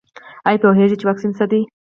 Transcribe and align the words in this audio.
ایا 0.47 0.61
پوهیږئ 0.63 0.95
چې 0.99 1.05
واکسین 1.07 1.31
څه 1.37 1.45
دی؟ 1.51 1.61